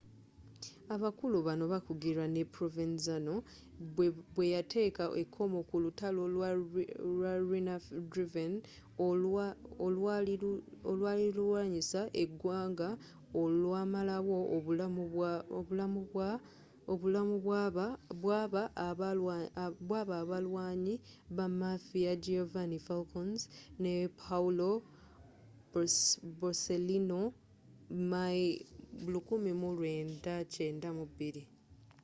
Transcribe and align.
abakulu 0.95 1.37
bano 1.47 1.63
baakugirwa 1.71 2.25
ne 2.35 2.43
provenzano 2.55 3.33
bweyateeka 4.35 5.03
ekomo 5.21 5.59
ku 5.69 5.75
lutalo 5.83 6.21
lwa 7.17 7.31
riina-driven 7.49 8.53
olwali 9.85 10.33
lulwanyisa 11.37 12.01
egwanga 12.23 12.89
olwamalawo 13.41 14.37
obulamu 16.91 17.35
bwaba 18.21 18.63
abalwanyi 20.19 20.95
ba 21.35 21.45
mafia 21.61 22.11
giovanni 22.23 22.77
falcons 22.87 23.39
ne 23.83 23.93
paolo 24.21 24.69
borsellino 26.39 27.19
my 28.13 28.37
1992 28.91 31.45